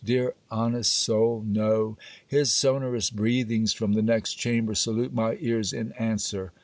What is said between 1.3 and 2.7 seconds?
no: his